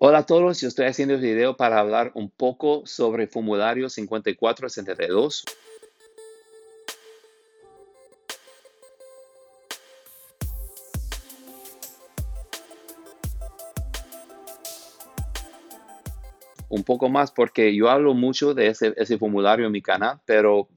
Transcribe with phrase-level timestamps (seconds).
[0.00, 5.44] Hola a todos, yo estoy haciendo el video para hablar un poco sobre formulario 5462.
[16.68, 20.68] Un poco más porque yo hablo mucho de ese, formulario en mi canal, pero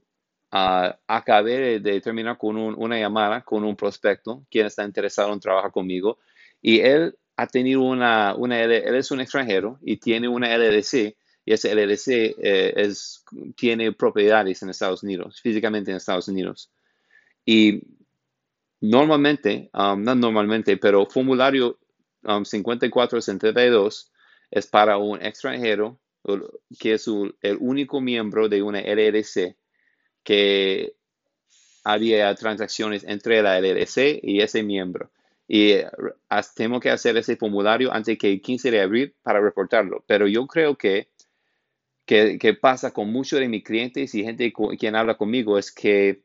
[0.50, 5.70] ah, acabé de, terminar con una llamada con un prospecto quien está interesado en trabajar
[5.70, 6.18] conmigo
[6.60, 11.52] y él ha tenido una, una él es un extranjero y tiene una LLC y
[11.52, 13.24] esa LLC eh, es,
[13.56, 16.70] tiene propiedades en Estados Unidos, físicamente en Estados Unidos.
[17.44, 17.82] Y
[18.80, 21.80] normalmente, um, no normalmente, pero formulario
[22.22, 24.12] um, 5462
[24.52, 25.98] es para un extranjero
[26.78, 29.56] que es el único miembro de una LLC
[30.22, 30.94] que
[31.82, 35.10] había transacciones entre la LLC y ese miembro
[35.54, 35.86] y eh,
[36.56, 40.02] tengo que hacer ese formulario antes que el 15 de abril para reportarlo.
[40.06, 41.10] Pero yo creo que,
[42.06, 46.22] que, pasa con muchos de mis clientes y gente quien habla conmigo es que,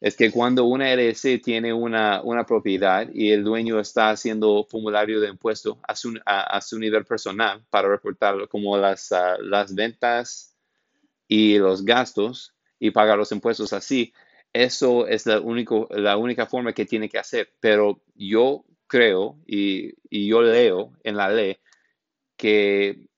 [0.00, 5.18] es que cuando una LLC tiene una, una propiedad y el dueño está haciendo formulario
[5.18, 10.54] de impuesto a su, a, su nivel personal para reportarlo como las, ah, las ventas
[11.26, 14.12] y los gastos y pagar los impuestos así,
[14.54, 15.42] eso es la,
[15.90, 17.52] la única forma que tiene que hacer.
[17.60, 19.94] Pero yo creo y,
[20.28, 21.58] yo leo en la ley
[22.36, 23.08] que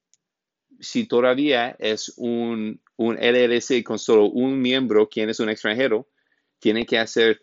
[0.80, 6.08] si todavía es un, un LLC con solo un miembro, quien es un extranjero,
[6.58, 7.42] tiene que hacer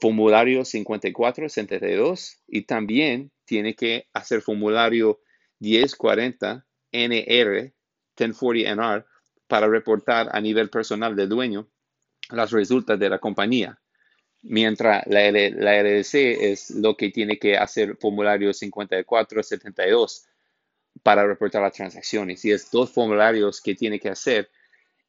[0.00, 5.20] formulario 5462 y también tiene que hacer formulario
[5.60, 7.72] 1040 NR
[8.18, 9.06] 1040 NR
[9.46, 11.68] para reportar a nivel personal del dueño
[12.30, 13.78] las resultados de la compañía.
[14.42, 20.26] Mientras la, la es lo que tiene que hacer formulario 5472
[21.02, 22.44] para reportar las transacciones.
[22.44, 24.50] Y es dos formularios que tiene que hacer.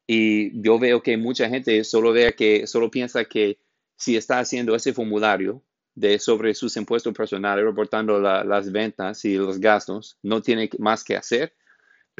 [0.06, 3.58] Y yo veo que mucha gente solo vea que, solo piensa que
[3.96, 5.62] si está haciendo ese formulario
[5.94, 11.16] de sobre sus impuestos personales, reportando las ventas y los gastos, no tiene más que
[11.16, 11.54] hacer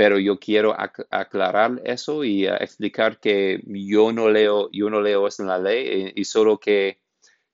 [0.00, 0.74] pero yo quiero
[1.10, 5.58] aclarar eso y uh, explicar que yo no leo, yo no leo eso en la
[5.58, 7.02] ley eh, y, solo que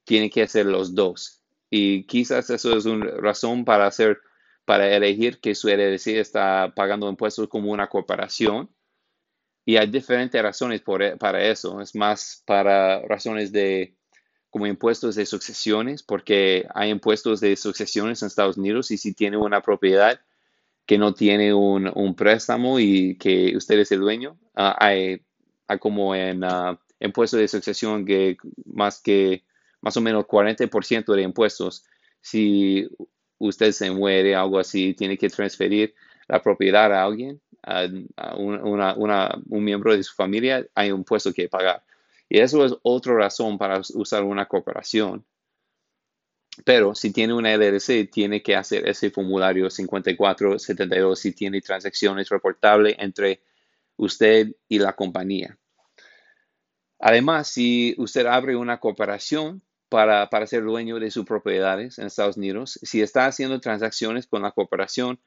[0.05, 1.43] tiene que ser los dos.
[1.71, 4.21] Y quizás eso es una razón para hacer,
[4.65, 8.71] para elegir que su LLC está pagando impuestos como una corporación.
[9.65, 11.81] Y hay diferentes razones e, para eso.
[11.81, 13.97] Es más para razones de
[14.51, 19.37] como impuestos de sucesiones, porque hay impuestos de sucesiones en Estados Unidos y si tiene
[19.37, 20.21] una propiedad,
[20.87, 24.39] que no tiene un, préstamo y que usted es el dueño.
[24.55, 25.23] Hay,
[25.81, 26.43] como en
[27.01, 29.45] impuestos de sucesión que más que
[29.81, 31.85] más o menos 40% de impuestos.
[32.21, 32.89] Si
[33.39, 35.95] usted se muere, algo así, tiene que transferir
[36.29, 37.87] la propiedad a alguien, a,
[38.37, 41.85] un miembro de su familia, hay un impuesto que pagar.
[42.29, 45.25] Y eso es otra razón para usar una cooperación.
[46.65, 52.97] Pero si tiene una LLC, tiene que hacer ese formulario 5472 si tiene transacciones reportables
[52.99, 53.43] entre
[53.97, 55.59] usted y la compañía.
[56.99, 62.37] Además, si usted abre una cooperación para, para ser dueño de sus propiedades en Estados
[62.37, 65.21] Unidos, si está haciendo transacciones con la cooperación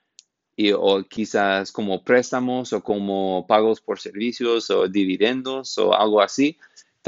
[0.56, 6.58] y, o quizás como préstamos o como pagos por servicios o dividendos o algo así,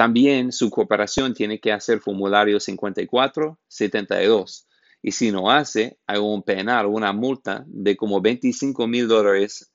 [0.02, 4.68] también su cooperación tiene que hacer formulario 5472
[5.04, 9.72] y si no hace, hay un penal, una multa de como 25 mil dólares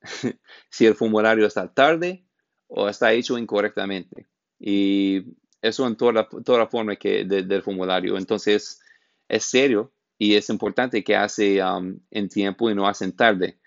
[0.70, 2.24] si el formulario está tarde
[2.68, 4.26] o está hecho incorrectamente.
[4.58, 5.24] Y
[5.60, 8.16] eso en toda, toda forma que del formulario.
[8.16, 8.80] Entonces,
[9.28, 13.60] es serio y es importante que hace um, en tiempo y no hacen tarde.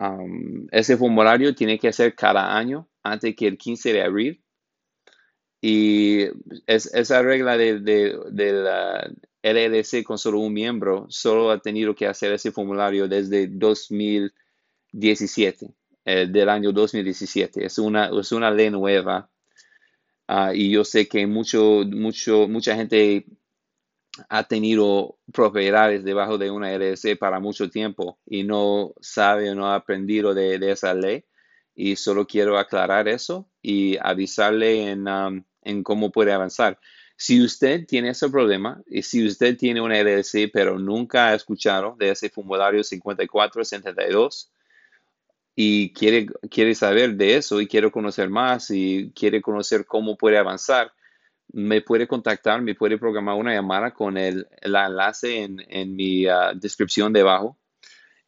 [0.00, 4.43] Um, ese formulario tiene que hacer cada año antes que el 15 de abril
[5.66, 6.28] y
[6.66, 9.10] esa regla de, la
[9.42, 15.70] LLC con solo un miembro solo ha tenido que hacer ese formulario desde 2017,
[16.04, 17.64] eh, del año 2017.
[17.64, 19.30] Es una, es una ley nueva.
[20.28, 23.24] Ah, y yo sé que mucho, mucho, mucha gente
[24.28, 29.68] ha tenido propiedades debajo de una LLC para mucho tiempo y no sabe o no
[29.68, 31.24] ha aprendido de, esa ley.
[31.74, 36.78] Y solo quiero aclarar eso y avisarle en, um, en cómo puede avanzar.
[37.16, 41.96] Si usted tiene ese problema y si usted tiene una LLC pero nunca ha escuchado
[41.98, 44.50] de ese formulario 5472
[45.54, 50.38] y quiere, quiere saber de eso y quiere conocer más y quiere conocer cómo puede
[50.38, 50.92] avanzar,
[51.52, 57.12] me puede contactar, me puede programar una llamada con el, enlace en, mi ah, descripción
[57.12, 57.56] debajo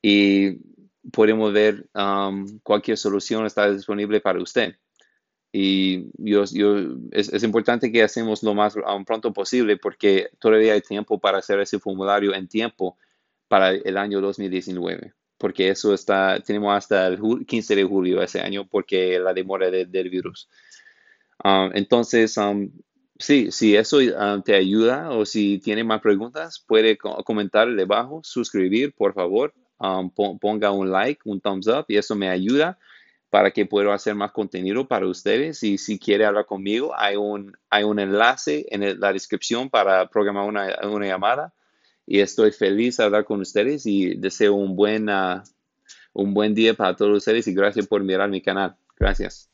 [0.01, 0.59] y
[1.11, 4.77] podemos ver um, cualquier solución está disponible para usted.
[5.59, 6.77] Y yo, yo,
[7.13, 8.77] es, importante que hacemos lo más
[9.07, 12.99] pronto posible porque todavía hay tiempo para hacer ese formulario en tiempo
[13.49, 15.15] para el año 2019.
[15.39, 20.11] Porque eso está, tenemos hasta el 15 de julio ese año porque la demora del
[20.11, 20.47] virus.
[21.43, 22.71] Um, entonces, um,
[23.19, 28.93] sí, si eso um, te ayuda o si tiene más preguntas, puede comentar debajo, suscribir,
[28.93, 29.55] por favor,
[30.39, 32.79] ponga un like, un thumbs up y eso me ayuda
[33.31, 35.63] para que pueda hacer más contenido para ustedes.
[35.63, 40.49] Y si quiere hablar conmigo, hay un, hay un enlace en la descripción para programar
[40.49, 41.53] una, una, llamada.
[42.07, 45.09] Y estoy feliz de hablar con ustedes y deseo un buen,
[46.13, 48.77] un buen día para todos ustedes y gracias por mirar mi canal.
[48.99, 49.51] Gracias.